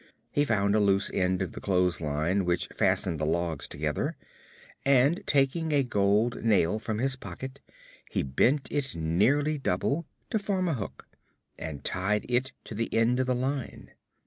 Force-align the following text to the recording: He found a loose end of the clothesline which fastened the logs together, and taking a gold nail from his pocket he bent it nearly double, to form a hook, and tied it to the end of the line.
He 0.31 0.45
found 0.45 0.73
a 0.73 0.79
loose 0.79 1.11
end 1.13 1.43
of 1.43 1.51
the 1.51 1.61
clothesline 1.61 2.43
which 2.43 2.69
fastened 2.69 3.19
the 3.19 3.25
logs 3.27 3.67
together, 3.67 4.17
and 4.83 5.21
taking 5.27 5.71
a 5.71 5.83
gold 5.83 6.43
nail 6.43 6.79
from 6.79 6.97
his 6.97 7.15
pocket 7.15 7.61
he 8.09 8.23
bent 8.23 8.67
it 8.71 8.95
nearly 8.95 9.59
double, 9.59 10.07
to 10.31 10.39
form 10.39 10.67
a 10.67 10.73
hook, 10.73 11.07
and 11.59 11.83
tied 11.83 12.25
it 12.31 12.51
to 12.63 12.73
the 12.73 12.91
end 12.91 13.19
of 13.19 13.27
the 13.27 13.35
line. 13.35 13.91